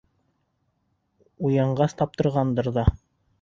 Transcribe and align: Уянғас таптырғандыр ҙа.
Уянғас 1.49 1.95
таптырғандыр 2.01 2.71
ҙа. 2.81 2.89